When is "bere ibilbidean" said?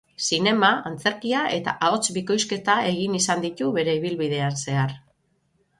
3.79-4.61